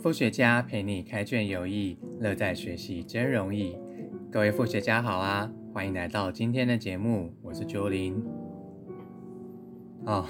[0.00, 3.76] 复学家陪你开卷有益，乐在学习真容易。
[4.30, 8.14] 各位复学家好啊，欢迎来到今天的节目，我是九零。
[10.06, 10.24] 哦，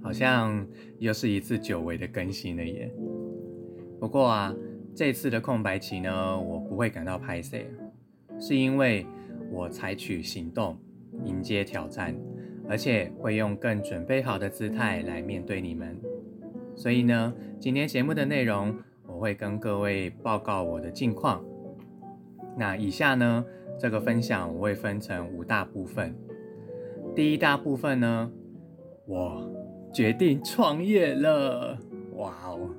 [0.00, 0.64] 好像
[1.00, 2.88] 又是一次久违的更新了耶。
[3.98, 4.54] 不过啊，
[4.94, 7.66] 这次的空白期呢，我不会感到拍 C，
[8.38, 9.04] 是因为
[9.50, 10.78] 我采取行动
[11.24, 12.14] 迎接挑战，
[12.68, 16.00] 而且会用更准备好的姿态来面对你们。
[16.78, 18.72] 所以呢，今天节目的内容
[19.04, 21.44] 我会跟各位报告我的近况。
[22.56, 23.44] 那以下呢，
[23.76, 26.14] 这个分享我会分成五大部分。
[27.16, 28.30] 第一大部分呢，
[29.06, 29.50] 我
[29.92, 31.76] 决定创业了，
[32.12, 32.70] 哇哦！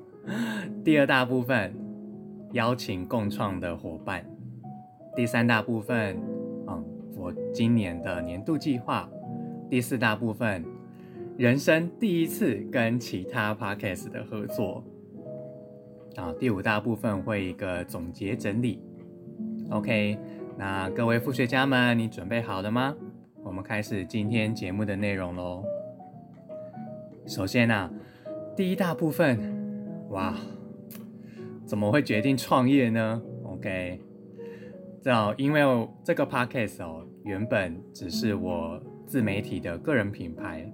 [0.82, 1.76] 第二大部分，
[2.54, 4.26] 邀请共创的伙伴。
[5.14, 6.18] 第三大部分，
[6.70, 6.86] 嗯，
[7.18, 9.10] 我今年的年度计划。
[9.70, 10.64] 第四大部分。
[11.40, 14.84] 人生第一次跟其他 podcast 的合作
[16.18, 18.84] 啊，第五大部分会一个总结整理。
[19.70, 20.18] OK，
[20.58, 22.94] 那各位副学家们，你准备好了吗？
[23.42, 25.64] 我们开始今天节目的内容喽。
[27.26, 27.90] 首先啊，
[28.54, 29.40] 第一大部分，
[30.10, 30.36] 哇，
[31.66, 34.02] 怎么会决定创业呢？OK，
[35.02, 35.62] 这因为
[36.04, 38.78] 这个 podcast 哦，原本只是我
[39.08, 40.70] 自媒体的个人品牌。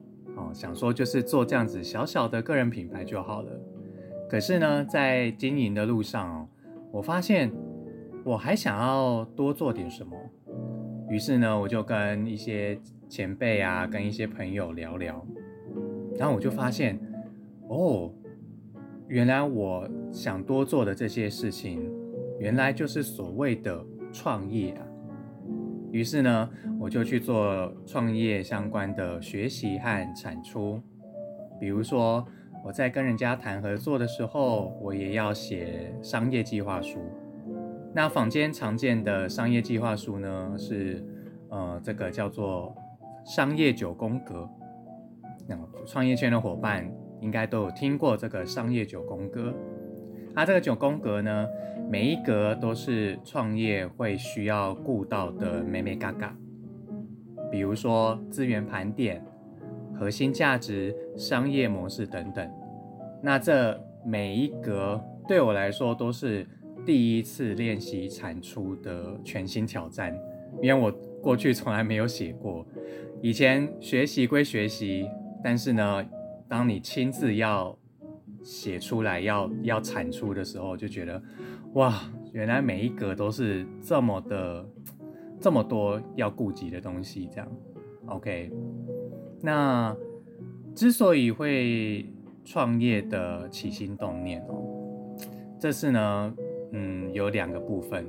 [0.54, 3.52] 想说就是做这样子小小的个人品牌就好了。
[4.30, 6.48] 可是呢，在经营的路上哦，
[6.92, 7.52] 我发现
[8.24, 10.18] 我还想要多做点什么。
[11.10, 15.26] 于是呢，我就跟一些前辈啊，跟一些朋友聊聊，
[16.18, 17.00] 然后我就发现，
[17.68, 18.12] 哦，
[19.08, 21.88] 原来我想多做的这些事情，
[22.40, 24.88] 原来就是所谓的创业啊。
[25.96, 30.78] 于是呢，我就去做创业相关的学习和产出。
[31.58, 32.28] 比如说，
[32.66, 37.00] 我在跟人家谈合作的时候，我也要写商业计划书。
[37.94, 41.02] 那坊间常见的商业计划书呢，是
[41.48, 42.76] 呃这个叫做
[43.24, 44.50] 商业九宫格。
[45.48, 46.86] 那创业圈的伙伴
[47.22, 49.54] 应该都有听过这个商业九宫格。
[50.36, 51.48] 它这个九宫格呢，
[51.90, 56.36] 每一格都是创业会需要顾到的美美嘎嘎，
[57.50, 59.24] 比如说资源盘点、
[59.98, 62.52] 核心价值、商业模式等等。
[63.24, 66.46] 那这每一格对我来说都是
[66.86, 70.14] 第一次练习产出的全新挑战，
[70.62, 70.92] 因为我
[71.22, 72.66] 过去从来没有写过。
[73.22, 75.10] 以前学习归学习，
[75.42, 76.06] 但是呢，
[76.48, 77.76] 当你亲自要
[78.46, 81.22] 写出来要要产出的时候，就觉得
[81.74, 82.00] 哇，
[82.32, 84.70] 原来每一格都是这么的
[85.40, 87.28] 这么多要顾及的东西。
[87.34, 87.52] 这样
[88.06, 88.52] ，OK。
[89.42, 89.98] 那
[90.76, 92.06] 之所以会
[92.44, 94.64] 创业的起心动念哦，
[95.60, 96.34] 这次呢，
[96.72, 98.06] 嗯，有两个部分。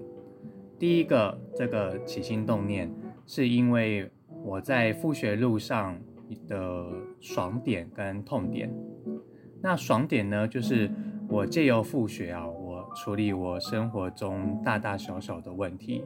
[0.79, 2.93] 第一个，这个起心动念
[3.27, 4.11] 是因为
[4.45, 5.99] 我在复学路上
[6.47, 8.71] 的爽点跟痛点。
[9.63, 10.91] 那爽点呢，就是
[11.29, 16.05] 我借由复学啊，我处理我生活中大大小小的问题，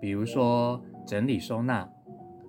[0.00, 1.82] 比如说整理收纳，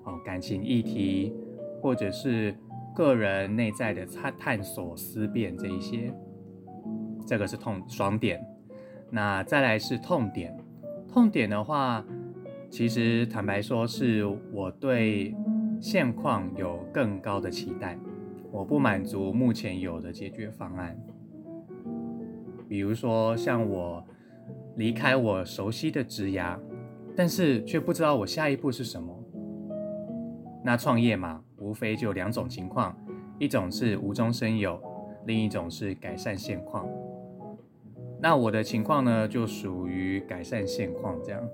[0.03, 1.33] 哦，感情议题，
[1.81, 2.55] 或者是
[2.95, 6.13] 个人内在的探探索思辨这一些，
[7.25, 8.43] 这个是痛爽点。
[9.09, 10.57] 那再来是痛点，
[11.07, 12.05] 痛点的话，
[12.69, 15.35] 其实坦白说，是我对
[15.81, 17.97] 现况有更高的期待。
[18.57, 20.99] 我不满足目前有的解决方案，
[22.67, 24.03] 比如说像我
[24.77, 26.57] 离开我熟悉的职涯，
[27.15, 29.15] 但是却不知道我下一步是什么。
[30.65, 32.97] 那创业嘛，无非就两种情况，
[33.37, 34.81] 一种是无中生有，
[35.27, 36.89] 另一种是改善现况。
[38.19, 41.47] 那我的情况呢，就属于改善现况这样。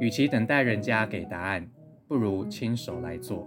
[0.00, 1.68] 与其等待人家给答案，
[2.08, 3.46] 不如亲手来做。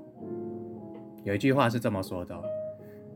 [1.24, 2.53] 有一句话是这么说的。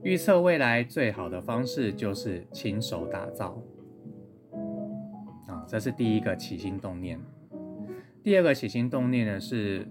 [0.08, 3.62] 预测未来最好的方式就是亲手打造
[5.48, 7.20] 啊，这是第一个起心动念。
[8.24, 9.86] 第二个起心动念呢是，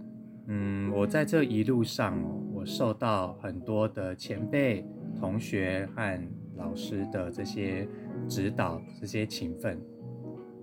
[0.47, 4.87] 嗯，我在这一路上哦，我受到很多的前辈、
[5.21, 6.19] 同学和
[6.57, 7.87] 老师的这些
[8.27, 9.79] 指导、这些勤奋。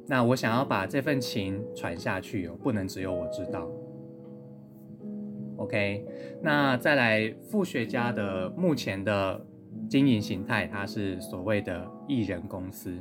[0.07, 3.69] 那我想要把这份情传下去哦，不能只有我知道。
[5.63, 6.05] OK，
[6.41, 9.39] 那再来副学家的目前的
[9.89, 12.93] 经营形态，它是所谓的艺人公司。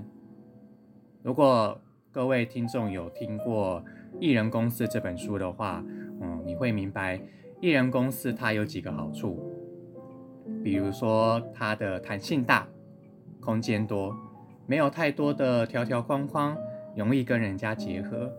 [1.25, 1.77] 如果
[2.13, 3.83] 各位听众有听过
[4.21, 5.85] 《艺人公司》这本书的话，
[6.21, 7.21] 嗯，你会明白
[7.61, 9.43] 艺人公司它有几个好处，
[10.63, 12.69] 比如说它的弹性大、
[13.41, 14.17] 空间多，
[14.69, 16.57] 没有太多的条条框框，
[16.95, 18.33] 容易跟人家结合。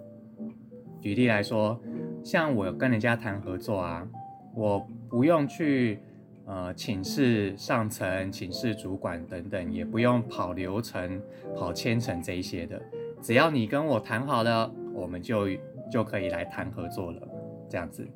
[1.01, 1.77] 举例来说，
[2.23, 4.07] 像我跟人家谈合作啊，
[4.55, 4.79] 我
[5.09, 5.99] 不用去
[6.45, 11.21] 呃请示上层、请示主管等等，也不用跑流程、
[11.55, 12.81] 跑千层这一些的，
[13.21, 15.47] 只要你跟我谈好了，我们就
[15.91, 17.27] 就可以来谈合作了，
[17.69, 18.07] 这样子。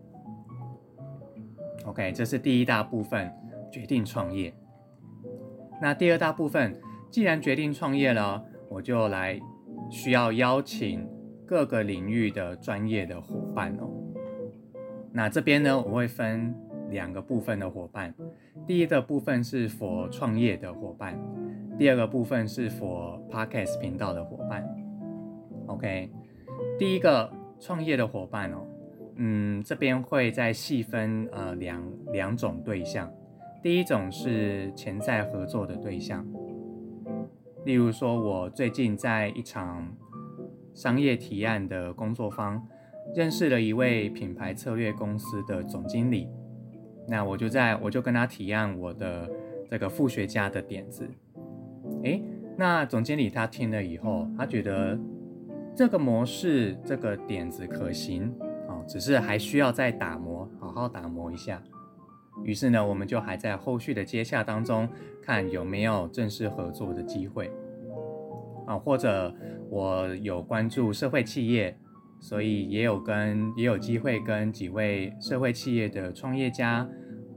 [1.86, 3.31] OK，这是第一大部分，
[3.71, 4.54] 决定创业。
[5.81, 6.80] 那第二大部分，
[7.12, 9.39] 既然决定创业了，我就来
[9.89, 11.07] 需要邀请
[11.45, 13.89] 各个领域的专业的伙伴哦。
[15.12, 16.54] 那这边呢，我会分
[16.89, 18.13] 两个部分的伙伴。
[18.65, 21.18] 第一个部分是 for 创业的伙伴，
[21.77, 24.68] 第二个部分是 for podcast 频道的伙伴。
[25.68, 26.12] OK，
[26.77, 28.65] 第一个创业的伙伴哦，
[29.15, 33.12] 嗯，这边会再细分呃两两种对象。
[33.63, 36.25] 第一种是潜在合作的对象，
[37.65, 39.92] 例如说，我最近在一场
[40.74, 42.65] 商业提案的工作坊
[43.15, 46.30] 认识了一位品牌策略公司的总经理，
[47.07, 49.30] 那我就在我就跟他提案我的
[49.69, 51.09] 这个副学家的点子，
[52.04, 52.21] 诶，
[52.57, 55.00] 那总经理他听了以后，他觉得
[55.75, 58.33] 这个模式这个点子可行
[58.68, 61.62] 哦，只是还需要再打磨，好好打磨一下。
[62.44, 64.88] 于是呢，我们就还在后续的接洽当中，
[65.24, 67.51] 看有没有正式合作的机会。
[68.68, 69.33] 啊，或者
[69.69, 71.75] 我有关注社会企业，
[72.19, 76.88] 所以也有跟也有机会跟几位社会企业的创业家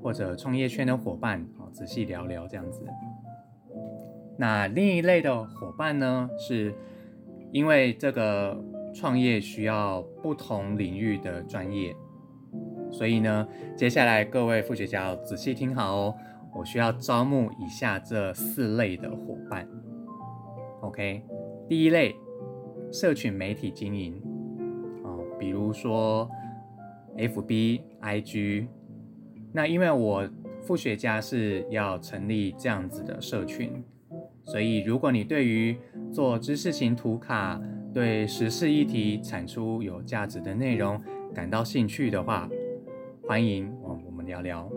[0.02, 2.84] 或者创业圈的伙伴啊，仔细聊聊这样子。
[4.38, 6.74] 那另一类的伙伴呢，是
[7.52, 8.58] 因为这个
[8.94, 11.94] 创业需要不同领域的专业。
[12.90, 13.46] 所以呢，
[13.76, 16.14] 接下来各位副学家要仔细听好哦。
[16.52, 19.68] 我需要招募以下这四类的伙伴。
[20.80, 21.22] OK，
[21.68, 22.16] 第一类，
[22.90, 24.20] 社群媒体经营，
[25.40, 26.30] 比如说
[27.16, 28.66] FB、IG。
[29.52, 30.28] 那因为我
[30.60, 33.82] 副学家是要成立这样子的社群，
[34.44, 35.76] 所以如果你对于
[36.12, 37.60] 做知识型图卡、
[37.92, 41.00] 对时事议题产出有价值的内容
[41.34, 42.48] 感到兴趣的话，
[43.26, 44.70] 欢迎我我们聊聊。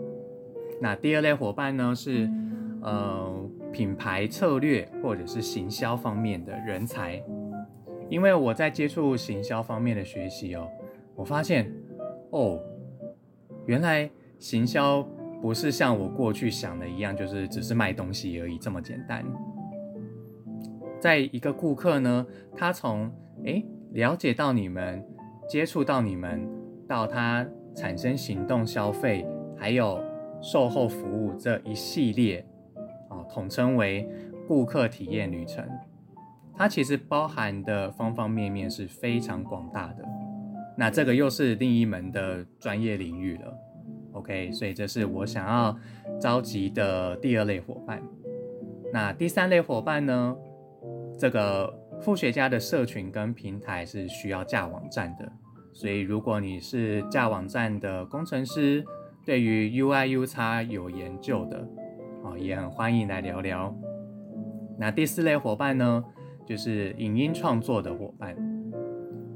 [0.80, 2.28] 那第二类伙伴呢是
[2.82, 7.22] 呃品牌策略或者是行销方面的人才，
[8.14, 10.70] 因为我在接触行销方面的学习哦，
[11.16, 11.68] 我发现
[12.30, 12.60] 哦，
[13.66, 14.08] 原来
[14.38, 15.02] 行销
[15.42, 19.24] 不是像我过去想的一样，就是只是卖东西而已这么简单。
[21.00, 22.24] 在一个顾客呢，
[22.54, 23.10] 他从
[23.42, 25.04] 诶了解到你们，
[25.48, 26.48] 接触到你们，
[26.86, 27.44] 到他。
[27.74, 29.26] 产生行动消费，
[29.56, 30.00] 还有
[30.40, 32.46] 售后服务这一系列，
[33.08, 34.08] 啊，统称为
[34.46, 35.68] 顾客体验旅程。
[36.56, 40.04] 它其实包含的方方面面是非常广大的。
[40.76, 43.54] 那这个又是另一门的专业领域了。
[44.12, 45.76] OK，所以这是我想要
[46.20, 48.02] 召集的第二类伙伴。
[48.92, 50.36] 那第三类伙伴呢？
[51.18, 55.32] 这个副学家的社群跟平台是需要架网站的。
[55.72, 58.84] 所以，如果你是架网站的工程师，
[59.24, 61.58] 对于 UI、UX 有研究的，
[62.24, 63.74] 啊，也很欢迎来聊聊。
[64.78, 66.04] 那第四类伙伴呢，
[66.46, 68.36] 就是影音创作的伙伴。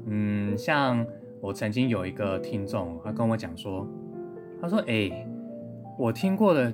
[0.05, 1.05] 嗯，像
[1.41, 3.87] 我曾经有一个听众，他跟我讲说，
[4.61, 5.27] 他说：“哎，
[5.97, 6.73] 我听过的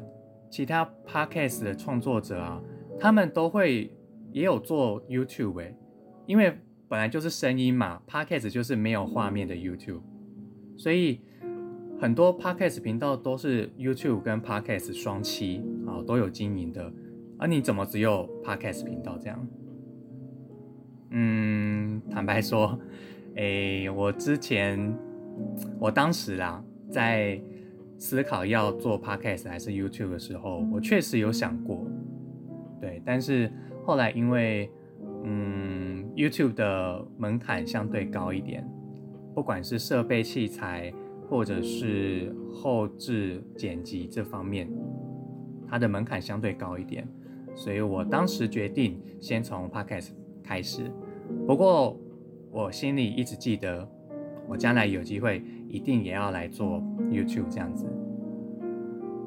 [0.49, 2.61] 其他 Podcast 的创作者啊，
[2.99, 3.91] 他们都会
[4.31, 5.75] 也有做 YouTube 哎，
[6.25, 6.53] 因为。”
[6.87, 10.01] 本来就是声音嘛，Podcast 就是没有画面的 YouTube，
[10.77, 11.19] 所以
[11.99, 16.93] 很多 Podcast 频道都是 YouTube 跟 Podcast 双栖啊，都有经营的。
[17.39, 19.47] 啊，你怎么只有 Podcast 频道这样？
[21.09, 22.79] 嗯，坦白说，
[23.35, 24.93] 诶，我之前
[25.79, 27.39] 我当时啦，在
[27.97, 31.85] 思考要做 Podcast 还是 YouTube 的时候，我确实有想过，
[32.81, 33.51] 对，但是
[33.83, 34.69] 后来因为，
[35.23, 35.73] 嗯。
[36.15, 38.65] YouTube 的门槛相对高一点，
[39.33, 40.93] 不管是设备器材
[41.27, 44.65] 或者是后置剪辑这方面，
[45.67, 47.05] 它的门槛相对高一点，
[47.53, 50.11] 所以我当时决定先从 Podcast
[50.45, 50.91] 开始。
[51.47, 51.97] 不过
[52.51, 53.87] 我心里一直记得，
[54.47, 57.85] 我将来有机会一定也要来做 YouTube 这样子。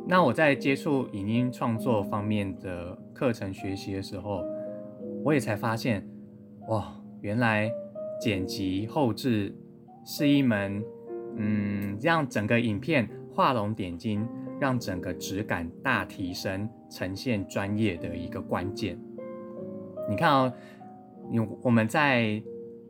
[0.07, 4.45] 那我在接触影音创作方面的课程学习的时候，
[5.25, 6.07] 我也才发现。
[6.69, 7.73] 哇，原来
[8.21, 9.55] 剪辑后置
[10.05, 10.85] 是一门，
[11.37, 14.29] 嗯，让整个影片画龙点睛，
[14.61, 18.99] 让整个质感大提升，呈现专业的一个关键。
[20.11, 20.53] 你看哦，
[21.31, 22.43] 你我们在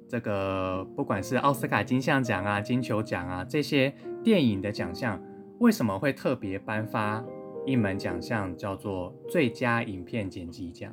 [0.06, 3.92] 这个不管是奥斯卡金像奖啊、金球奖啊这些
[4.22, 5.22] 电影的奖项，
[5.58, 7.24] 为什么会特别颁发
[7.66, 10.92] 一门奖项叫做最佳影片剪辑奖？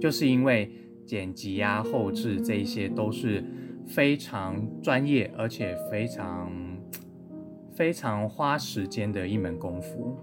[0.00, 0.70] 就是因为
[1.06, 3.44] 剪辑啊、后置这一些都是
[3.86, 6.50] 非常专业，而且非常
[7.72, 10.16] 非常花时间的一门功夫。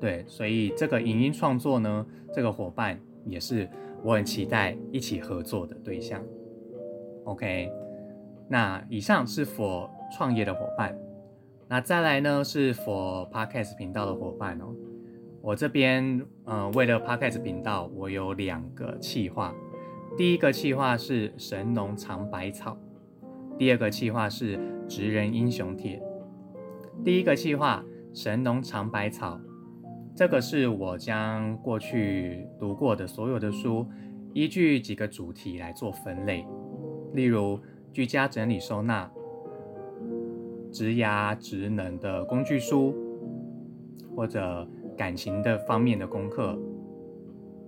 [0.00, 3.68] 对，所以这个影音创作呢，这个伙伴也是
[4.02, 6.22] 我很期待一起合作的对象。
[7.24, 7.70] OK，
[8.48, 10.98] 那以上是 for 创业的伙伴，
[11.68, 14.74] 那再来呢是 for Podcast 频道的伙伴哦。
[15.42, 19.54] 我这边呃，为了 Podcast 频道，我有两个企划。
[20.16, 22.76] 第一个企划是神农尝百草，
[23.58, 26.02] 第二个企划是职人英雄帖。
[27.04, 29.40] 第一个企划神农尝百草。
[30.18, 33.86] 这个是我将过去读过的所有的书，
[34.32, 36.44] 依据几个主题来做分类，
[37.14, 37.56] 例如
[37.92, 39.08] 居家整理收纳、
[40.72, 42.92] 职涯职能的工具书，
[44.16, 46.58] 或者感情的方面的功课。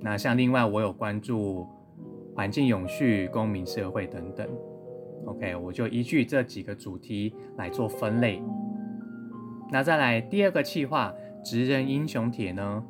[0.00, 1.64] 那像另外我有关注
[2.34, 4.48] 环境永续、公民社会等等。
[5.26, 8.42] OK，我就依据这几个主题来做分类。
[9.70, 11.14] 那再来第二个计划。
[11.42, 12.84] 职人英雄帖呢？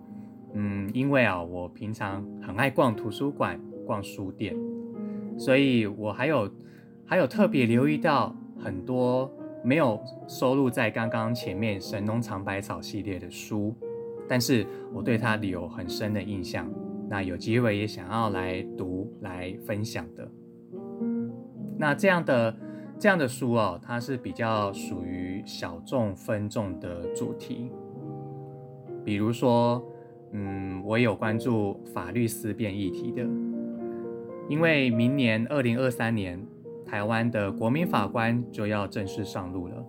[0.55, 4.57] 嗯，因为啊，我平常很爱逛图书馆、逛书店，
[5.39, 6.51] 所以我还有
[7.07, 9.31] 还有特别留意到很多
[9.63, 13.75] 没有收录在刚刚前面神农尝百草系列的书，
[14.29, 16.69] 但是我对它有很深的印象。
[17.09, 20.31] 那有机会也想要来读、来分享的。
[21.77, 22.57] 那这样的
[22.99, 27.73] 这样的书哦，它是比较属于小众分众的主题。
[29.11, 29.85] 比如说，
[30.31, 33.27] 嗯，我有关注法律思辨议题的，
[34.49, 36.41] 因为明年二零二三年，
[36.87, 39.85] 台湾的国民法官就要正式上路了。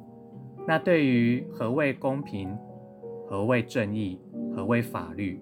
[0.68, 2.58] 那对于何谓公平、
[3.28, 4.20] 何谓正义、
[4.56, 5.40] 何谓法律，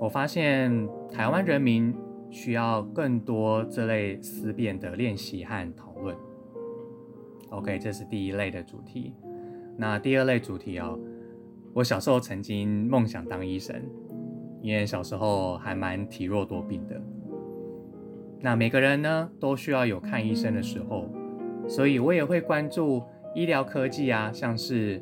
[0.00, 1.92] 我发现台湾人民
[2.30, 6.16] 需要更多这类思辨的练习和讨论。
[7.50, 9.12] OK，这是第一类的主题。
[9.76, 10.96] 那第二类主题哦。
[11.72, 13.80] 我小时候曾经梦想当医生，
[14.60, 17.00] 因为小时候还蛮体弱多病的。
[18.40, 21.08] 那每个人呢都需要有看医生的时候，
[21.68, 23.02] 所以我也会关注
[23.34, 25.00] 医疗科技啊，像是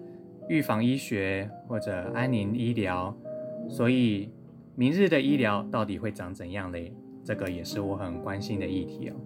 [0.49, 3.17] 预防医学或者安宁医疗。
[3.69, 4.31] 所以
[4.75, 6.93] 明日的医疗到底会长怎样嘞？
[7.25, 9.17] 这个也是我很关心的议题哦。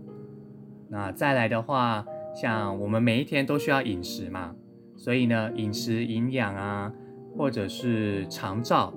[0.89, 4.55] 那再来的话，像我们每一天都需要饮食嘛，
[4.97, 6.93] 所以呢，饮食营养啊。
[7.37, 8.93] 或者是长照，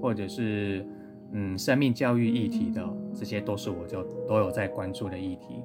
[0.00, 0.86] 或者是
[1.32, 5.62] 嗯生命教育议题的，这些都是我就都有在关注的议题。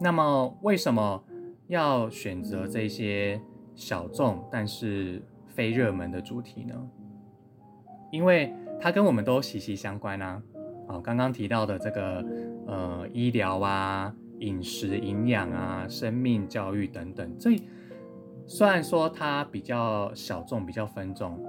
[0.00, 1.22] 那么为什么
[1.66, 3.40] 要选择这些
[3.74, 6.74] 小众但是非热门的主题呢？
[8.10, 10.42] 因为它跟我们都息息相关啊。
[10.88, 12.24] 哦，刚刚提到的这个
[12.66, 17.50] 呃医疗啊、饮食营养啊、生命教育等等，这。
[18.50, 21.40] 虽然说它比较小众、比较分众，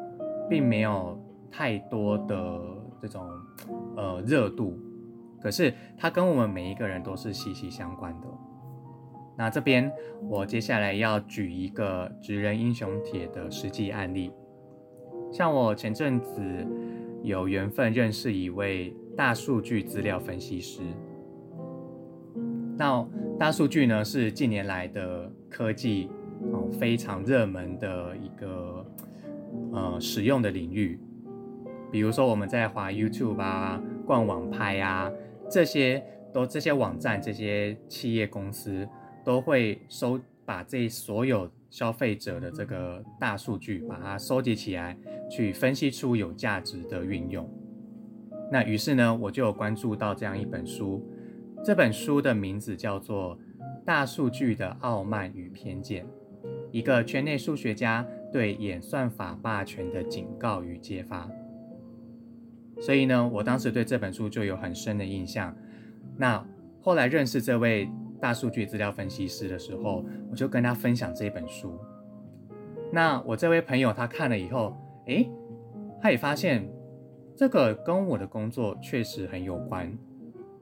[0.48, 2.62] 并没有太多的
[3.01, 3.27] 这种
[3.98, 4.77] 呃热度，
[5.41, 8.27] 可是它跟我们每一个人都是息息相关的。
[9.36, 9.91] 那这边
[10.29, 14.31] 我接下来要举一个职人英雄帖的实际案例，
[15.31, 16.39] 像我前阵子
[17.24, 20.84] 有缘分认识一位大数据资料分析师。
[22.77, 23.03] 那
[23.39, 26.08] 大数据呢，是近年来的科技。
[26.51, 28.86] 哦，非常热门的一个
[29.71, 31.00] 呃使用的领域，
[31.91, 35.12] 比如说我们在滑 YouTube 啊、逛网拍啊，
[35.50, 38.88] 这些都这些网站、这些企业公司
[39.24, 44.98] 都会收把这所有消费者的这个大数据，把它收集起来，
[45.29, 47.50] 去分析出有价值的运用。
[48.51, 51.07] 那于是呢，我就有关注到这样一本书，
[51.63, 53.38] 这本书的名字叫做
[53.86, 56.03] 《大数据的傲慢与偏见》。
[56.72, 61.30] 一个圈内数学家对演算法霸权的警告与揭发，
[62.80, 65.54] 所以呢，我当时对这本书就有很深的印象。
[66.18, 66.44] 那
[66.82, 71.78] 后来认识这位大数据资料分析师的时候，我就跟他分享这本书。
[72.92, 75.30] 那我这位朋友他看了以后，诶，
[76.01, 76.70] 他也发现
[77.36, 79.92] 这个跟我的工作确实很有关，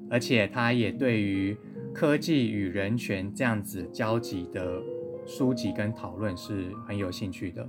[0.09, 1.55] 而且他也对于
[1.93, 4.81] 科技与人权这样子交集的。
[5.29, 7.63] 书籍跟讨论是很有兴趣的，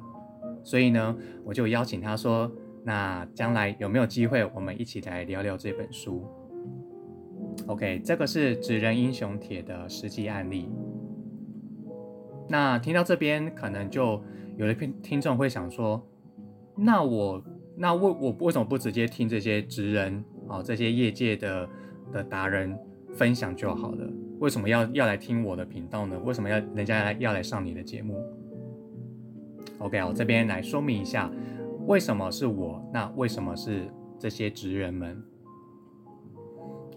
[0.64, 1.14] 所以呢，
[1.44, 2.50] 我就邀请他说
[2.82, 6.24] ：“那将来有没有机会，我们一起来聊聊这本书？”
[7.68, 10.70] OK，这个是职人英雄帖的实际案例。
[12.48, 14.24] 那听到这边，可能就
[14.56, 16.02] 有的听听众会想说，
[16.74, 17.44] 那我
[17.76, 21.68] 那为我为什么不直接听这些职人啊，这些业界的
[22.10, 22.74] 的达人
[23.12, 24.10] 分享就好了？
[24.40, 26.18] 为什么要要来听我的频道呢？
[26.24, 28.20] 为什么要人家来要来上你的节目
[29.78, 31.30] ？OK，我这边来说明一下，
[31.86, 32.82] 为什么是我？
[32.92, 35.22] 那为什么是这些职人们？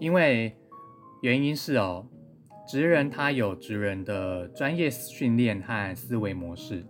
[0.00, 0.56] 因为
[1.22, 2.06] 原因是哦。
[2.66, 6.82] 职人他有职人的专业训练和思维模式，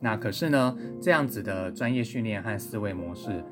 [0.00, 3.42] 那可是呢，这样子的专业训练和思维模式，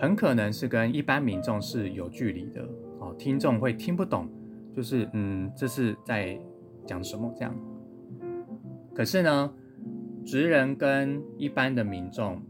[0.00, 2.68] 很可能是跟一般民众是有距离的
[2.98, 4.28] 哦，听众会听不懂，
[4.74, 6.38] 就是嗯，这是在
[6.86, 7.54] 讲什么这样。
[8.94, 9.52] 可是呢，
[10.24, 12.42] 职人跟一般的民众，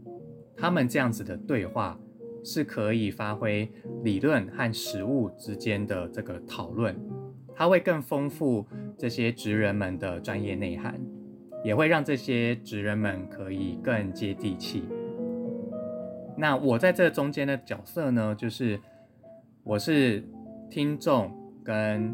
[0.55, 1.99] 他们这样子的对话，
[2.43, 3.71] 是可以发挥
[4.03, 6.95] 理论和实物之间的这个讨论。
[7.53, 8.65] 它会更丰富
[8.97, 10.99] 这些职人们的专业内涵，
[11.63, 14.83] 也会让这些职人们可以更接地气。
[16.37, 18.79] 那我在这中间的角色呢，就是
[19.63, 20.23] 我是
[20.69, 21.31] 听众
[21.63, 22.13] 跟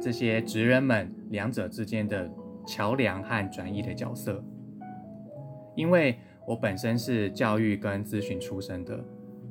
[0.00, 2.30] 这些职人们两者之间的
[2.66, 4.42] 桥梁和转移的角色。
[5.76, 9.02] 因为我本身是教育跟咨询出身的，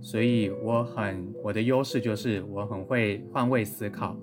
[0.01, 4.15] 所以我很我的优势就是我很会换位思考。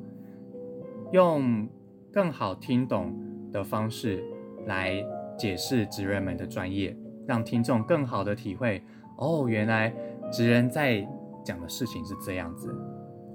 [1.13, 1.69] 用
[2.13, 3.15] 更好听懂
[3.53, 4.23] 的方式
[4.67, 5.05] 来
[5.39, 6.97] 解释职人们的专业，
[7.27, 8.83] 让听众更好的体会
[9.17, 9.95] 哦，原来
[10.31, 11.07] 职人在
[11.45, 12.75] 讲的事情是这样子。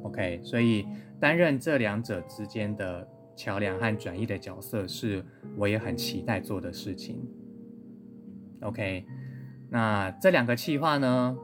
[0.03, 0.85] OK，所以
[1.21, 5.23] 担任这两者之间的桥梁和转移的角色，是
[5.55, 7.23] 我也很期待做的事情。
[8.61, 9.05] OK，
[9.69, 11.37] 那这两个企划呢？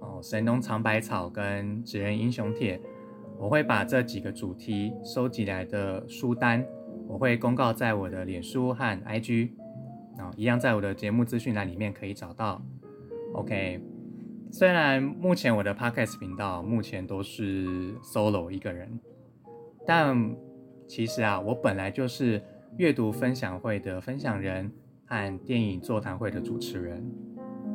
[0.00, 2.80] 哦，神农尝百草跟纸人英雄帖。
[3.38, 6.62] 我会把这几个主题收集来的书单，
[7.08, 9.50] 我会公告在我的脸书和 IG，
[10.18, 12.60] 啊，一样在我的节目资讯栏里面可以找到。
[13.32, 13.80] OK，
[14.50, 19.00] 虽然目前我的 Podcast 频道目前都是 solo 一个人，
[19.86, 20.36] 但
[20.86, 22.42] 其实啊，我本来就是
[22.76, 24.70] 阅读分享会的分享人
[25.06, 27.04] 和电影座谈会的主持人，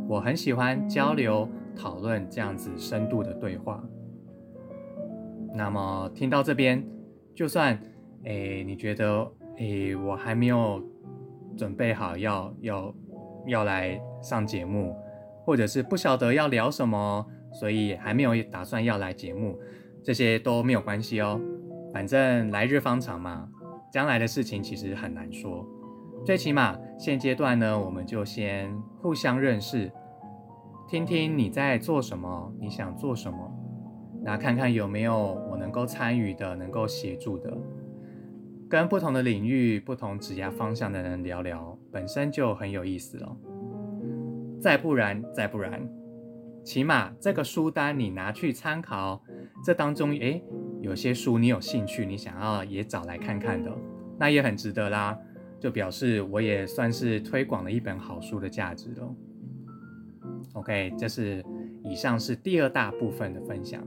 [0.07, 3.83] 我很喜欢交流讨论这样子深度的对话。
[5.53, 6.85] 那么听到这边，
[7.33, 7.79] 就算
[8.23, 10.83] 诶你觉得诶我还没有
[11.57, 12.95] 准备好要要
[13.47, 14.95] 要来上节目，
[15.45, 19.57] 或者是不晓得要聊什么，所以还没有打算要来节目，
[20.03, 21.39] 这些都没有关系哦。
[21.95, 23.47] 反正来日方长嘛，
[23.89, 25.65] 将来的事情其实很难说。
[26.25, 28.69] 最起码现阶段呢，我们就先
[29.01, 29.89] 互相认识，
[30.89, 33.49] 听听你在做什么，你想做什么。
[34.21, 37.57] 那看看有没有我能够参与的、能够协助的，
[38.67, 43.37] 跟不同的领域、不同职业方向的人聊聊，本身就很有意思了。
[44.59, 45.89] 再不然，再不然，
[46.61, 49.23] 起码这个书单你拿去参考，
[49.63, 50.43] 这当中诶
[50.81, 53.71] 有些书你有兴趣，你想要也找来看看的，
[54.19, 55.17] 那也很值得啦。
[55.59, 59.15] 就表示我也算是推广了一本好书的价值了。
[60.53, 61.43] OK，这是
[61.83, 63.81] 以上是第二大部分的分享。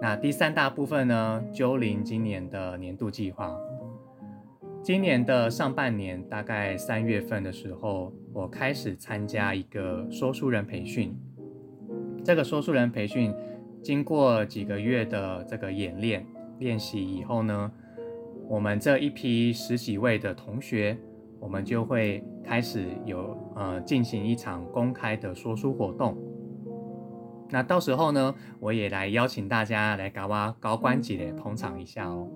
[0.00, 1.44] 那第三大部分呢？
[1.52, 3.54] 鸠林今年的年度计划。
[4.82, 11.16] 今年的上半年，大概三月份的时候，我开始参加一个说书人培训。
[12.24, 13.32] 这个说书人培训，
[13.82, 16.24] 经过几个月的这个演练
[16.58, 17.70] 练习以后呢，
[18.48, 20.96] 我们这一批十几位的同学，
[21.40, 26.16] 我们就会开始有呃进行一场公开的说书活动。
[27.50, 32.28] 那到时候呢，我也来邀请大家来搞哇高官级的捧场一下哦。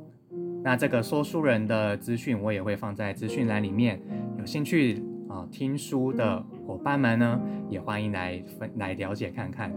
[0.65, 4.03] 那这个说书人的资讯我也会放在资讯栏里面，
[4.39, 9.73] 有兴趣啊听书的伙伴们呢，也欢迎来分来了解看看。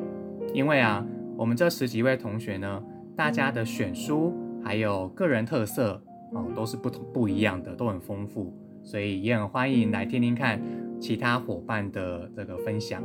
[0.51, 1.05] 因为啊，
[1.39, 2.83] 我们这十几位同学呢，
[3.15, 5.93] 大家的选书还有个人特色
[6.33, 10.61] 哦，都是不同不一样的，都很丰富，所以也很欢迎来听听看
[10.99, 13.01] 其他伙伴的这个分享。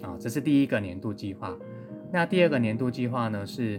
[0.00, 1.54] 啊，这是第一个年度计划。
[2.10, 3.44] 那第二个年度计划呢？
[3.44, 3.78] 是，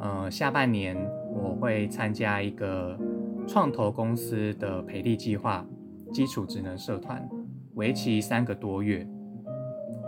[0.00, 0.96] 呃，下半年
[1.30, 2.98] 我会参加一个
[3.46, 5.66] 创投公司的培力计划，
[6.14, 7.28] 基础职能社团，
[7.74, 9.06] 为期三个多月。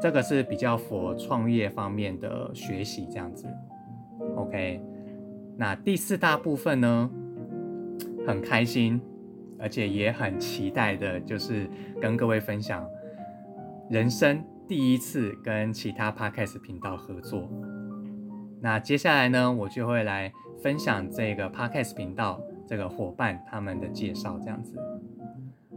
[0.00, 3.46] 这个是比较佛创业方面的学习，这样子。
[4.36, 4.80] OK，
[5.56, 7.10] 那第四大部分呢，
[8.26, 9.00] 很开心，
[9.58, 11.68] 而且也很期待的，就是
[12.00, 12.86] 跟各位分享
[13.88, 14.42] 人生。
[14.68, 17.50] 第一次跟其他 podcast 频道合作，
[18.60, 20.32] 那接下来呢，我就会来
[20.62, 24.78] 分享这个 Podcast 频道这个伙伴他们的介绍，这样子。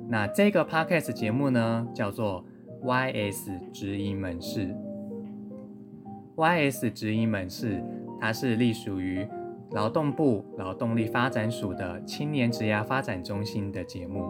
[0.07, 2.45] 那这个 Podcast 节目呢，叫做
[2.83, 4.75] YS 直营门市。
[6.35, 7.83] YS 直营门市，
[8.19, 9.27] 它是隶属于
[9.71, 14.27] 劳动部劳动力发展署的青年职涯发展中心的节目。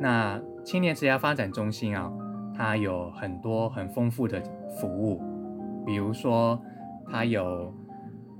[0.00, 2.12] 那青年职涯发展中心啊，
[2.54, 4.42] 它有很多很丰富的
[4.80, 5.20] 服务，
[5.84, 6.60] 比如说。
[7.08, 7.72] 它有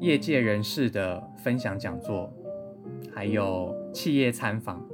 [0.00, 2.28] 业界人士的分享讲座，
[3.14, 4.84] 还有企业参访，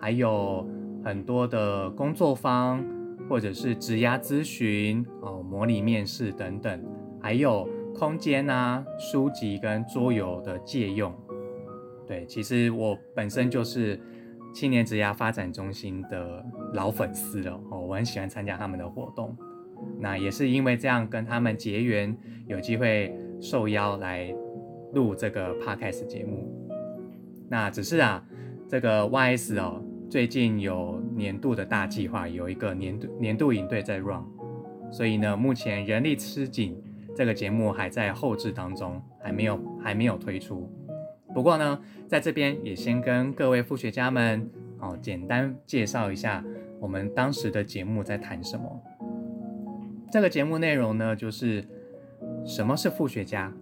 [0.00, 0.66] 还有
[1.04, 2.84] 很多的工作坊，
[3.28, 6.82] 或者是职涯咨询哦，模拟面试等等，
[7.20, 11.14] 还有空间啊、书籍跟桌游的借用。
[12.06, 14.00] 对，其实我本身就是
[14.52, 19.36] 青年职涯发展中心的老粉丝了哦，我很喜欢参加他们的活动。
[19.98, 22.14] 那也是因为这样跟他们结缘，
[22.46, 24.34] 有机会受邀来
[24.92, 26.52] 录这个 podcast 节目。
[27.48, 28.22] 那只是啊，
[28.68, 34.24] 这个 YS 哦，最近有年度的大计划，有一个年度年度营队在 run，
[34.90, 36.76] 所以呢，目前人力吃紧，
[37.14, 40.68] 这个节目还在后置当中，还没有还没有推出。
[41.32, 46.44] 不过呢，在这边也先跟各位副学家们哦，简单介绍一下
[46.80, 48.82] 我们当时的节目在谈什么。
[50.10, 51.64] 这个节目内容呢，就是
[52.44, 53.52] 什么是副学家，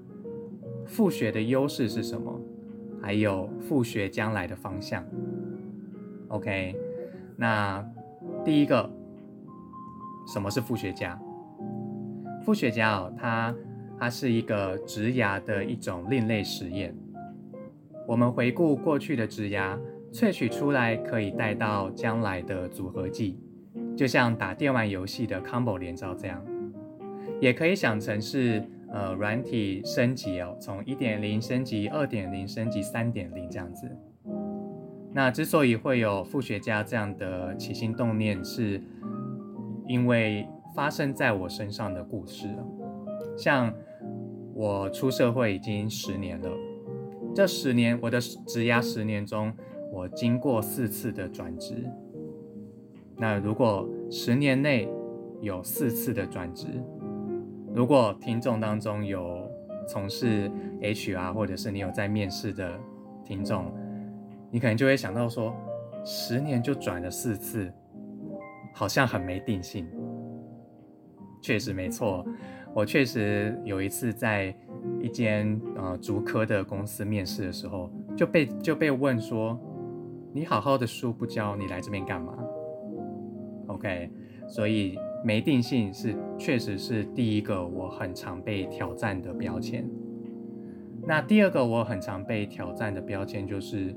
[0.87, 2.41] 副学的优势是什么，
[3.03, 5.05] 还有副学将来的方向。
[6.29, 6.77] OK，
[7.37, 7.85] 那
[8.45, 8.91] 第一个，
[10.33, 11.19] 什么是副学家？
[12.45, 13.55] 副学家哦，它
[13.99, 16.95] 它是一个职涯的一种另类实验。
[18.07, 19.79] 我们回顾过去的职涯，
[20.13, 23.41] 萃取出来可以带到将来的组合技。
[23.97, 26.45] 就像打电玩游戏的 combo 连招这样，
[27.41, 28.63] 也可以想成是
[28.93, 33.91] 呃软体升级哦，从一点零升级二点零升级三点零这样子。
[35.19, 38.81] 那之所以会有副学家这样的起心动念，是
[39.89, 42.47] 因为发生在我身上的故事。
[43.37, 43.75] 像
[44.55, 46.49] 我出社会已经十年了，
[47.35, 49.53] 这十年我的职涯十年中，
[49.93, 51.85] 我经过四次的转职。
[53.17, 54.89] 那如果十年内
[55.41, 56.69] 有四次的转职，
[57.75, 59.51] 如果听众当中有
[59.89, 60.49] 从事
[60.81, 62.79] HR 或者是你有在面试的
[63.25, 63.75] 听众，
[64.51, 65.55] 你可能就会想到说，
[66.05, 67.73] 十年就转了四次，
[68.73, 69.87] 好像很没定性。
[71.41, 72.27] 确实没错，
[72.75, 74.55] 我确实有一次在
[75.01, 79.59] 一间呃竹科的公司面试的时候，就被就被问说，
[80.33, 82.37] 你好好的书不教，你来这边干嘛
[83.69, 84.11] ？OK，
[84.49, 89.89] 所以没定性是确实是第一个我很常被挑战的标签。
[91.07, 93.95] 那第二个我很常被挑战的标签就是，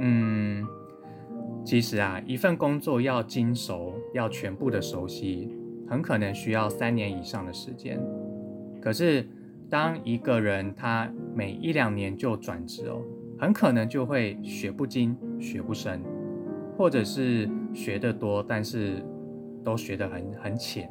[0.00, 0.66] 嗯，
[1.64, 5.56] 其实啊，一份工作要精熟，要全部的熟悉，
[5.88, 8.00] 很可能需要三年以上的时间。
[8.80, 9.24] 可是
[9.68, 13.00] 当一个人他每一两年就转职哦，
[13.38, 16.02] 很可能就会学不精、学不深，
[16.76, 19.04] 或者是学得多，但是。
[19.62, 20.90] 都学得很很浅，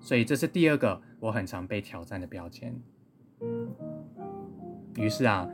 [0.00, 2.74] 所以这是第二个我很常被挑战的标签。
[4.96, 5.46] 于是啊，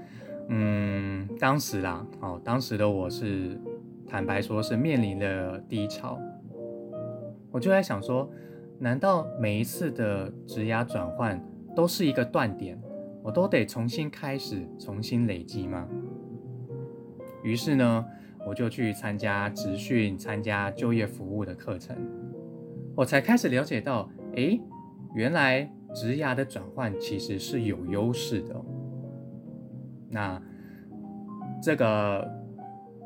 [0.49, 3.61] 嗯，当时啦，哦，当时的我是
[4.07, 6.19] 坦白说，是面临了低潮。
[7.51, 8.31] 我就在想说，
[8.79, 11.43] 难道每一次的职涯转换
[11.75, 12.81] 都是一个断点，
[13.23, 15.89] 我都得重新开始，重新累积吗？
[17.43, 18.05] 于是呢。
[18.45, 21.97] 我就去参加职训、参加就业服务的课程，
[22.97, 24.59] 我才开始了解到，哎，
[25.15, 28.57] 原来职涯的转换其实是有优势的。
[30.13, 30.41] 那
[31.61, 32.31] 这个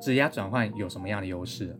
[0.00, 1.74] 质押转换有什么样的优势？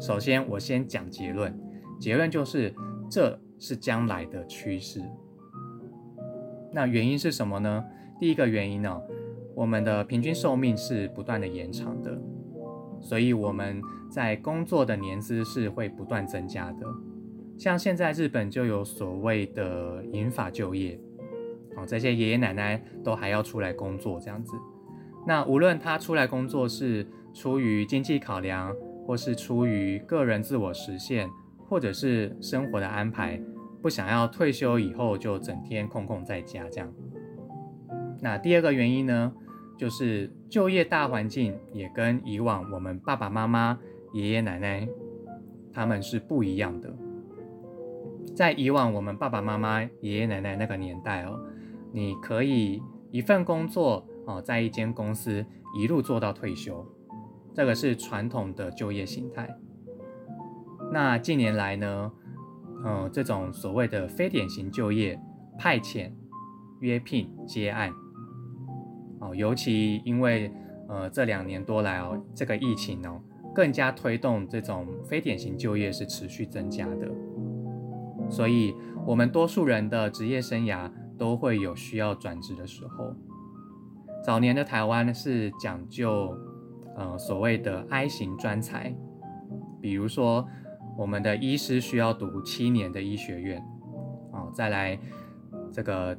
[0.00, 1.58] 首先，我先讲结论，
[1.98, 2.72] 结论就是
[3.10, 5.02] 这是将来的趋势。
[6.72, 7.84] 那原因是什么呢？
[8.20, 9.00] 第一个原因呢，
[9.54, 12.16] 我们的平均寿命是不断的延长的。
[13.00, 16.86] 所以我们在工作的年资是会不断增加的，
[17.56, 20.98] 像现在日本就有所谓的银发就业，
[21.76, 24.56] 哦，这些爷爷奶奶都还要出来工作这样子。
[25.26, 28.74] 那无论他出来工作是出于经济考量，
[29.06, 31.28] 或是出于个人自我实现，
[31.68, 33.40] 或者是生活的安排，
[33.82, 36.92] 不想要退休以后就整天空空在家这样。
[38.20, 39.32] 那第二个原因呢？
[39.78, 43.78] 就是就业大环境也跟以往我们爸爸妈妈、
[44.14, 44.88] 爷爷奶奶
[45.70, 46.96] 他们是不一样的。
[48.34, 51.38] 在以往我们爸爸妈妈、爷爷奶奶那个年代哦，
[51.96, 55.42] 你可以一份工作哦，在一间公司
[55.78, 56.86] 一路做到退休，
[57.54, 59.48] 这个是传统的就业形态。
[60.92, 62.12] 那近年来呢，
[62.84, 65.18] 嗯，这种所谓的非典型就业、
[65.58, 66.12] 派遣、
[66.80, 67.90] 约聘、接案，
[69.20, 70.52] 哦，尤其因为
[70.90, 73.22] 呃这两年多来哦，这个疫情哦，
[73.54, 77.10] 更加推动这种非典型就业是持续增加的。
[78.28, 78.74] 所以，
[79.06, 83.14] 我们多数人的职业生涯都会有需要转职的时候。
[84.24, 86.36] 早年的台湾是讲究
[86.96, 88.94] 呃所谓的 I 型专才，
[89.80, 90.46] 比如说。
[90.98, 93.62] 我们的医师需要读七年的医学院，
[94.32, 94.98] 哦，再来
[95.70, 96.16] 这个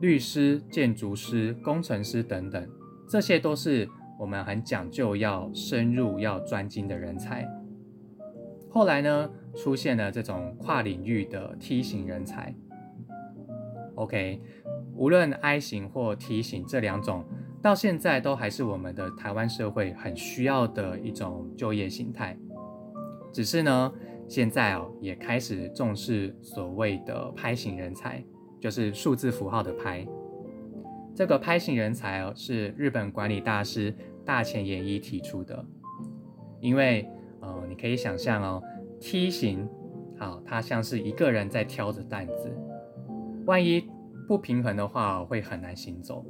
[0.00, 2.68] 律师、建筑师、工程师等等，
[3.08, 3.88] 这些都是
[4.20, 7.44] 我们很讲究要深入、要专精的人才。
[8.68, 12.54] 后来呢，出现了这种跨领域的梯形人才。
[14.00, 14.40] OK，
[14.94, 17.24] 无论 I 型或 T 型这两种，
[17.62, 22.36] 到现在都还是我们的台湾社会很需要的一种就业形态。
[23.32, 23.92] 只是呢。
[24.28, 28.22] 现在哦，也开始重视所谓的拍型人才，
[28.60, 30.06] 就是数字符号的拍。
[31.16, 33.92] 这个拍型人才哦，是日本管理大师
[34.24, 35.66] 大前研一提出的。
[36.60, 37.10] 因为
[37.40, 38.62] 呃，你可以想象哦
[39.00, 39.68] ，T 型，
[40.16, 42.56] 好，它像是一个人在挑着担子，
[43.50, 43.84] 万一
[44.28, 46.24] 不平衡的话，会很难行走。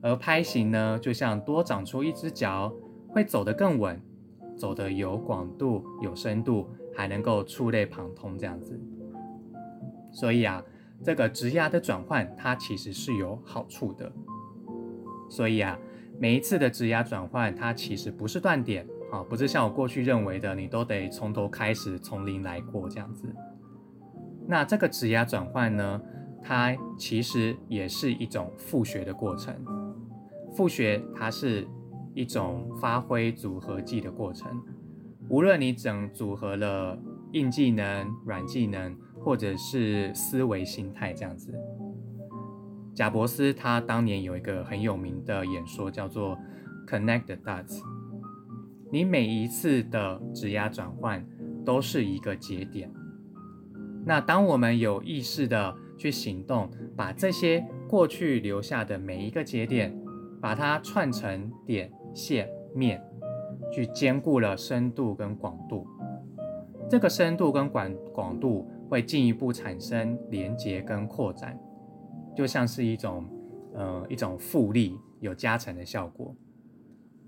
[0.00, 2.72] 而拍型呢，就像多长出一只脚，
[3.08, 4.00] 会走得更稳，
[4.56, 6.68] 走得有广度、有深度。
[6.96, 8.80] 还能够触类旁通这样子，
[10.12, 10.62] 所以啊，
[11.02, 14.12] 这个职涯的转换它其实是有好处的。
[15.28, 15.76] 所以啊，
[16.20, 23.26] 每一次的职涯转换它其实不是断点啊，不是像我过去认为的，你都得从头开始从零来过这样子。
[24.46, 26.00] 那这个职涯转换呢，
[26.42, 29.54] 它其实也是一种复学的过程。
[30.54, 31.66] 复学它是
[32.14, 34.62] 一种发挥组合技的过程。
[35.28, 36.98] 无论你整组合了
[37.32, 41.52] 硬技能、软技能，或者是思维心态这样子，
[42.94, 46.38] 贾伯斯他当年有一个很有名的演说，叫做
[46.86, 47.80] “Connect the dots”。
[48.92, 51.26] 你每一次的指压转换
[51.64, 52.92] 都是一个节点。
[54.04, 59.96] 那当我们有意识的去行动，把这些过去留下的每一个节点，
[60.40, 63.02] 把它串成点、线、面。
[63.72, 65.84] 去兼顾了深度跟广度，
[66.88, 71.58] 这个深度跟广广度会进一步产生连接跟扩展，
[72.36, 73.26] 就像是一种
[73.74, 76.36] 呃一种复利有加成的效果。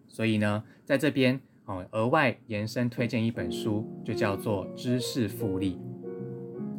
[0.06, 5.80] 所以呢，在这边哦额外延伸推荐一本书，就叫做知识复利。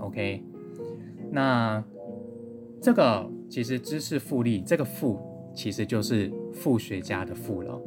[0.08, 0.42] OK，
[1.32, 1.84] 那
[2.82, 5.20] 这个其实知识复利这个复
[5.54, 7.78] 其实就是复学家的复了。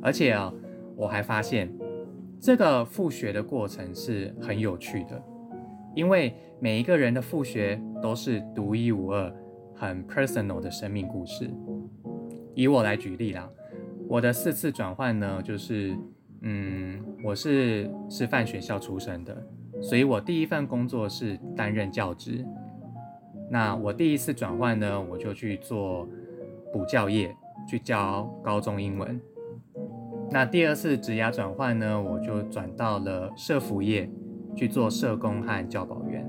[0.00, 0.54] 而且啊，
[0.94, 1.68] 我还发现
[2.40, 5.20] 这个复学的过程是很有趣的，
[5.96, 9.34] 因为每一个人的复学都是独一无二、
[9.74, 11.50] 很 personal 的生命故事。
[12.54, 13.50] 以我来举例啦，
[14.06, 15.96] 我的四次转换呢，就是
[16.42, 19.44] 嗯，我是师范学校出身的，
[19.84, 22.42] 所以我第一份工作是担任教职。
[23.50, 26.08] 那我第一次转换呢，我就去做
[26.72, 27.36] 补教业，
[27.68, 29.20] 去教高中英文。
[30.30, 34.10] 那第二次职涯转换呢，我就转到了社服业
[34.56, 36.26] 去做社工和教保员。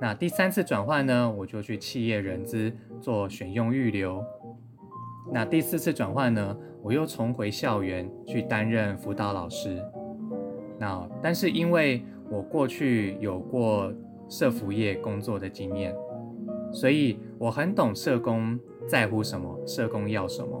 [0.00, 4.24] 那第三次转换呢，我就去企业人资做选用预留。
[5.32, 9.82] 那第四次转换呢，我又重回校园去担任辅导老师。
[10.82, 13.92] 那但是因为我过去有过
[14.28, 15.94] 社服业工作的经验，
[16.72, 20.60] 所以我很懂社工在乎什么，社工要什么。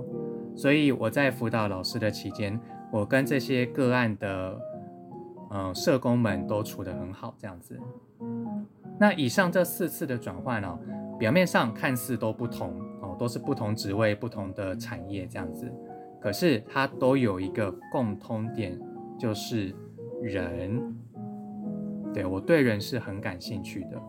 [0.54, 2.56] 所以我在辅导老师的期间，
[2.92, 4.56] 我跟这些个案的，
[5.50, 7.76] 嗯，社工们都处得很好，这样子。
[9.00, 10.78] 那以上这四次的转换哦，
[11.18, 15.68] 表面上看似都不同哦，都是不同职位、不同的产业这样子，
[16.20, 18.78] 可是它都有一个共通点，
[19.18, 19.74] 就是
[20.22, 20.94] 人。
[22.14, 24.00] 对我对人是很感兴趣的。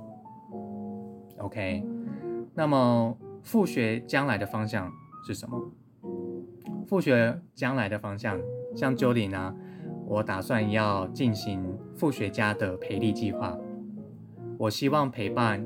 [1.37, 1.83] OK，
[2.53, 4.91] 那么复学将来的方向
[5.25, 5.57] 是什么？
[6.85, 8.39] 复学将来的方向，
[8.75, 9.55] 像 Jody 呢，
[10.05, 13.57] 我打算要进行复学家的培力计划。
[14.57, 15.65] 我希望陪伴，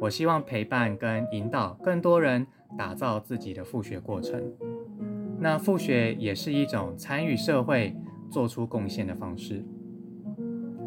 [0.00, 4.52] 我希望陪伴跟引导更多人打造自己的复学过程。
[5.38, 7.96] 那复学也是一种参与社会、
[8.32, 9.62] 做出贡献的方式。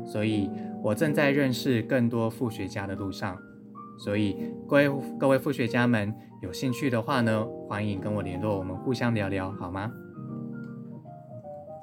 [0.03, 0.49] 所以
[0.83, 3.37] 我正在认识更多复学家的路上，
[3.97, 4.35] 所以
[4.67, 9.91] 各位各位副学家们有兴趣的话呢，欢迎跟我联络，我们互相聊聊好吗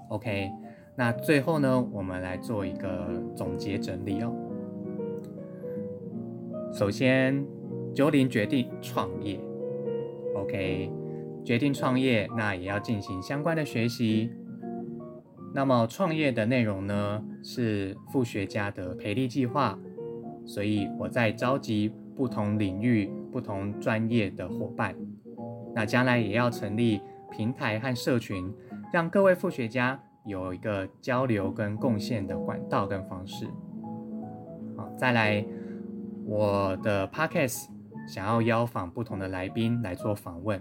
[0.09, 0.51] ？OK，
[0.95, 4.33] 那最后呢，我们来做一个总结整理哦。
[6.73, 7.45] 首先，
[7.93, 9.41] 九零决定创业
[10.37, 10.93] ，OK，
[11.45, 14.31] 决定创业，那也要进行相关的学习。
[15.55, 19.79] 那么创业的内容呢，是副学家的培力计划，
[20.47, 24.97] 所以我在召集不同领域、不同专业的伙伴。
[25.75, 28.51] 那将来也要成立平台和社群，
[28.93, 33.47] 让各位副学家有一个交流跟贡献的管道跟方式。
[34.77, 35.45] 好，再来
[36.25, 37.67] 我的 podcast
[38.09, 40.61] 想要邀访不同的来宾来做访问，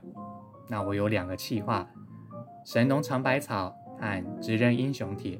[0.69, 1.87] 那我有两个计划：
[2.65, 3.73] 神农尝百草。
[4.01, 5.39] 和职人英雄帖，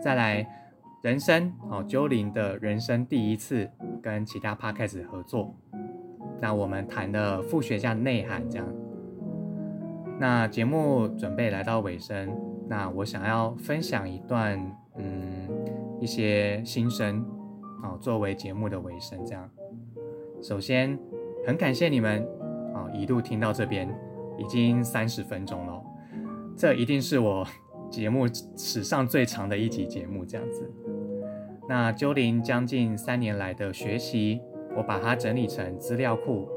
[0.00, 0.46] 再来
[1.02, 3.68] 人生哦，九零的人生第一次
[4.00, 5.52] 跟其他 podcast 合作，
[6.40, 8.66] 那我们谈的副学家内涵这样。
[10.20, 12.32] 那节目准备来到尾声，
[12.68, 14.56] 那我想要分享一段
[14.96, 15.48] 嗯
[16.00, 17.26] 一些心声
[17.82, 19.50] 哦，作为节目的尾声这样。
[20.40, 20.96] 首先
[21.44, 22.24] 很感谢你们
[22.74, 23.92] 哦，一路听到这边
[24.38, 25.82] 已经三十分钟了。
[26.56, 27.46] 这一定是我
[27.90, 30.70] 节目史上最长的一集节目，这样子。
[31.68, 34.40] 那鸠林将近三年来的学习，
[34.76, 36.48] 我把它整理成资料库，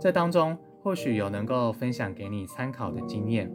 [0.00, 3.50] 这当中或许有能够分享给你参考的经验，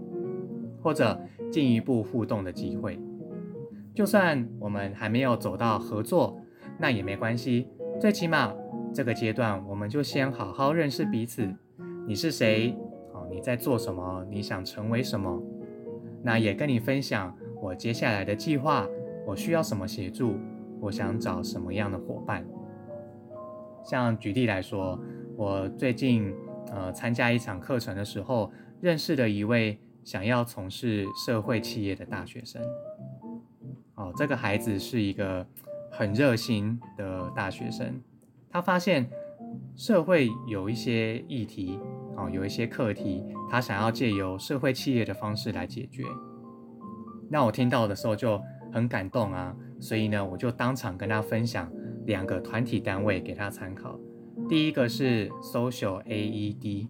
[0.81, 1.19] 或者
[1.51, 2.99] 进一步互动的机会。
[3.93, 6.39] 就算我们还没有走到合作，
[6.79, 7.67] 那也没关系，
[7.99, 8.53] 最起码
[8.93, 11.53] 这个阶段我们就先好好认识彼此。
[12.07, 12.75] 你是谁？
[13.13, 14.25] 哦，你在做什么？
[14.29, 15.41] 你想成为什么？
[16.23, 18.87] 那也跟你分享我接下来的计划，
[19.25, 20.37] 我需要什么协助，
[20.79, 22.45] 我想找什么样的伙伴。
[23.83, 24.99] 像举例来说，
[25.35, 26.33] 我最近
[26.71, 32.61] 呃参加一场课程的时候，认识了一位想要从事社会企业的大学生。
[33.95, 35.45] 哦，这个孩子是一个
[35.89, 38.01] 很热心的大学生，
[38.49, 39.09] 他发现
[39.75, 41.79] 社会有一些议题。
[42.21, 46.03] 哦，有一些课题，他想要借由社会企业的方式来解决。
[47.29, 48.39] 那我听到的时候就
[48.71, 51.71] 很感动啊，所以呢，我就当场跟他分享
[52.05, 53.97] 两个团体单位给他参考。
[54.47, 56.87] 第一个是 Social AED，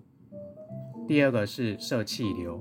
[1.07, 2.59] 第二个是社气流。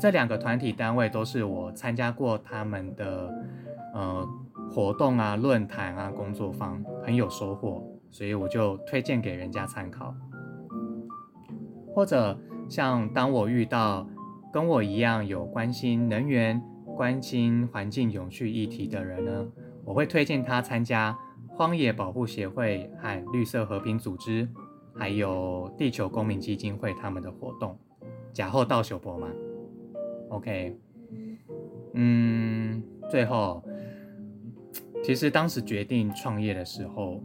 [0.00, 3.32] 这两个团体单位都是我参加过他们的
[3.94, 4.28] 呃
[4.70, 10.14] 活动啊、论坛啊、工作坊，很有收获，所以我就推荐给人家参考。
[11.98, 14.08] 或者像当我遇到
[14.52, 16.62] 跟我一样有关心能源、
[16.96, 19.48] 关心环境永续议题的人呢，
[19.84, 24.48] 我会推荐他参加荒野保护协会和绿色和平组织，
[24.94, 27.76] 还有地球公民基金会他们的活动。
[28.32, 29.26] 假后道修博嘛
[30.28, 30.78] ，OK，
[31.94, 32.80] 嗯，
[33.10, 33.60] 最后，
[35.02, 37.20] 其实当时决定创业的时候，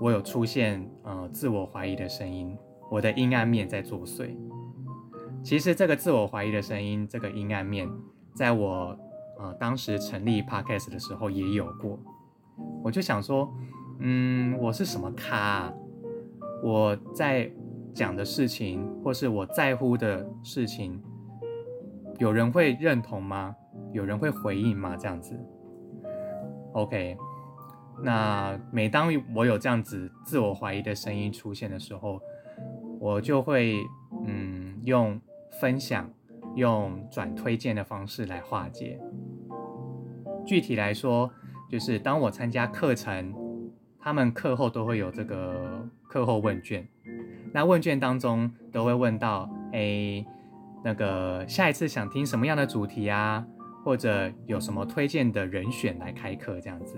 [0.00, 2.56] 我有出现呃自我怀疑的声音。
[2.90, 4.36] 我的阴暗面在作祟。
[5.42, 7.88] 其实这个自我怀疑的声音，这个阴暗面，
[8.34, 8.98] 在我
[9.38, 11.98] 呃当时成立 Podcast 的时候也有过。
[12.82, 13.52] 我就想说，
[13.98, 15.72] 嗯，我是什么咖？
[16.62, 17.50] 我在
[17.92, 21.02] 讲的事情，或是我在乎的事情，
[22.18, 23.54] 有人会认同吗？
[23.92, 24.96] 有人会回应吗？
[24.96, 25.38] 这样子。
[26.72, 27.16] OK，
[28.02, 32.20] 那每当我有这样子自我怀疑的声音出现的时候，
[33.04, 33.86] 我就会
[34.26, 35.20] 嗯用
[35.60, 36.10] 分享、
[36.54, 38.98] 用转推荐的方式来化解。
[40.46, 41.30] 具体来说，
[41.70, 43.34] 就是当我参加课程，
[44.00, 46.88] 他们课后都会有这个课后问卷，
[47.52, 50.24] 那问卷当中都会问到，哎，
[50.82, 53.46] 那个下一次想听什么样的主题啊，
[53.84, 56.96] 或者有什么推荐的人选来开课这样子。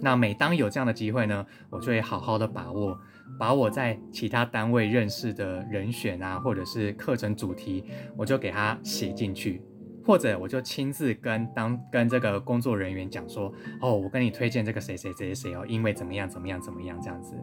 [0.00, 2.98] 那每当有这样的机会呢，我就会好好的把握。
[3.38, 7.84] 把我在其他单位认识的人选啊，或者是课程主题，
[8.16, 9.62] 我就给他写进去，
[10.04, 17.36] 或者我就亲自跟当跟这个工作人员讲说，哦，我跟你推荐这个谁谁谁谁哦，因为怎么样怎么样怎么样这样子。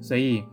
[0.00, 0.44] 所以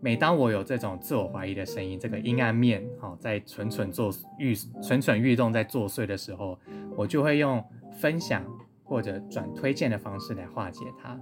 [0.00, 6.58] 每当我有这种自我怀疑的声音，这个阴暗面好在蠢蠢作欲蠢蠢欲动在作祟的时候，
[6.96, 7.62] 我就会用
[8.00, 8.42] 分享
[8.82, 11.20] 或者转推荐的方式来化解它。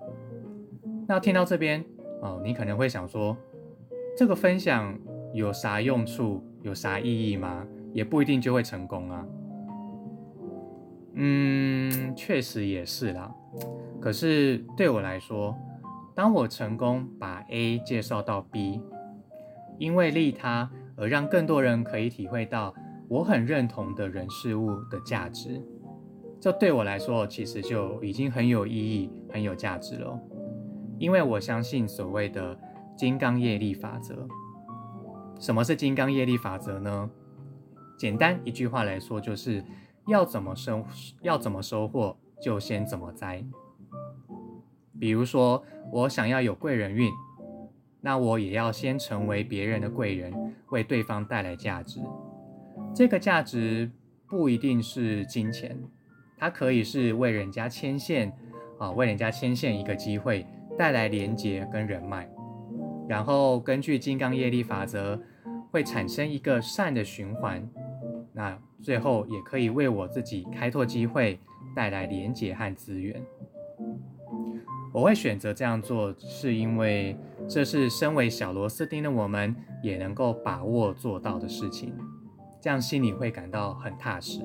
[1.08, 1.84] 那听到这边。
[2.22, 3.36] 哦，你可能会想说，
[4.16, 4.98] 这个分享
[5.32, 7.66] 有啥用处，有啥意义吗？
[7.92, 9.26] 也不一定就会成功啊。
[11.14, 13.34] 嗯，确实也是啦。
[14.00, 15.56] 可是对我来说，
[16.14, 18.80] 当我成功把 A 介绍到 B，
[19.78, 22.74] 因为利他而让更多人可以体会到
[23.08, 25.62] 我很认同的人事物的价值，
[26.38, 30.20] 这对我来说其实就已经很有意义、很有价值了。
[30.99, 32.59] 因为我相信所谓的
[32.97, 34.26] 金刚业力法则。
[35.38, 37.11] 什么是金刚业力法则呢？
[37.99, 39.62] 简单一句话来说，就是
[40.07, 40.84] 要怎么收，
[41.22, 43.44] 要怎么收获，就先怎么栽。
[44.99, 47.11] 比如说，我想要有贵人运，
[48.01, 52.01] 那我也要先成为别人的贵人，为对方带来价值。
[52.94, 53.90] 这个价值
[54.26, 55.78] 不一定是金钱，
[56.38, 58.32] 它可以是为人家牵线
[58.78, 60.47] 啊，为人家牵线一个机会，
[60.78, 62.28] 带来连结跟人脉。
[63.08, 65.20] 然后根据金刚业力法则，
[65.70, 67.68] 会产生一个善的循环。
[68.32, 71.38] 那最后也可以为我自己开拓机会，
[71.74, 73.22] 带来连结和资源。
[74.92, 77.16] 我会选择这样做，是因为
[77.48, 81.94] 这是身为小螺丝钉的我们也能够把握做到的事情，
[82.60, 84.40] 这样心里会感到很踏实。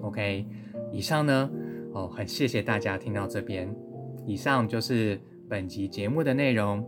[0.00, 0.46] OK，
[0.92, 1.50] 以上呢，
[1.92, 3.74] 哦，很谢谢大家听到这边。
[4.30, 6.86] 以上就是本集节目的内容。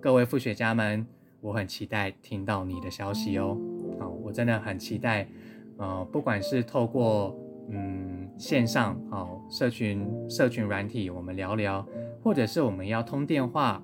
[0.00, 1.06] 各位副学家们，
[1.40, 3.56] 我很期待听到你的消息哦。
[4.00, 5.28] 好，我真的很期待，
[5.76, 7.38] 呃，不管是透过
[7.70, 11.86] 嗯线上好社群社群软体，我们聊聊，
[12.24, 13.80] 或者是我们要通电话，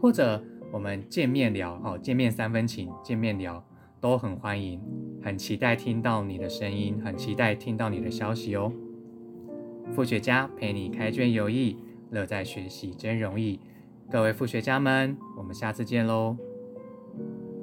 [0.00, 0.42] 或者
[0.72, 3.64] 我们见面聊，哦见面三分情，见面聊
[4.00, 4.80] 都很欢迎，
[5.22, 8.72] 很期待听到你的声音，很期待听到你的消息哦。
[9.92, 11.76] 副学家陪你开卷有益，
[12.10, 13.60] 乐在学习真容易。
[14.10, 16.47] 各位副学家们，我们下次见喽。